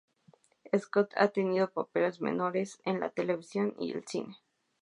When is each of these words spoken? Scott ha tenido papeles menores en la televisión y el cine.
Scott 0.79 1.13
ha 1.15 1.27
tenido 1.27 1.69
papeles 1.71 2.21
menores 2.21 2.81
en 2.85 2.99
la 3.01 3.11
televisión 3.11 3.75
y 3.77 3.91
el 3.93 4.03
cine. 4.07 4.35